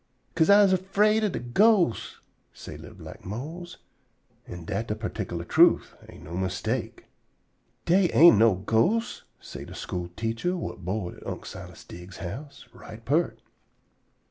"'Ca'se 0.33 0.49
I's 0.49 0.73
afraid 0.73 1.23
ob 1.23 1.33
de 1.33 1.37
ghosts," 1.39 2.17
say 2.51 2.75
li'l 2.75 2.95
black 2.95 3.23
Mose, 3.23 3.77
an' 4.47 4.65
dat 4.65 4.87
de 4.87 4.95
particular 4.95 5.45
truth 5.45 5.93
an' 6.09 6.23
no 6.23 6.35
mistake. 6.35 7.05
"Dey 7.85 8.09
ain't 8.11 8.37
no 8.39 8.55
ghosts," 8.55 9.25
say 9.39 9.63
de 9.63 9.75
school 9.75 10.07
teacher, 10.15 10.53
whut 10.53 10.83
board 10.83 11.17
at 11.17 11.27
Unc' 11.27 11.45
Silas 11.45 11.83
Diggs's 11.83 12.17
house, 12.17 12.67
right 12.73 13.05
peart. 13.05 13.41